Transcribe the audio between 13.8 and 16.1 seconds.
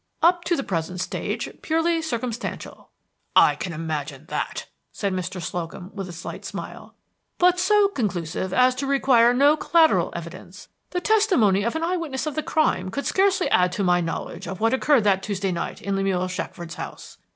my knowledge of what occurred that Tuesday night in